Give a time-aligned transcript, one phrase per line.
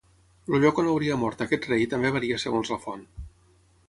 [0.51, 3.05] El lloc on hauria mort aquest rei també varia segons la font.